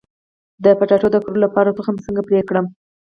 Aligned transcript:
د 0.63 0.65
کچالو 0.79 1.07
د 1.11 1.17
کرلو 1.23 1.39
لپاره 1.45 1.75
تخم 1.77 1.95
څنګه 2.05 2.21
پرې 2.27 2.39
کړم؟ 2.49 2.65